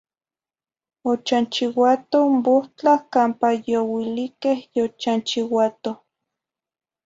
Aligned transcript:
Ochanchiuatoh 1.11 2.27
n 2.33 2.35
bohtlah 2.45 2.99
campa 3.13 3.49
youiliqueh 3.69 4.59
yochanchiuatoh. 4.77 5.97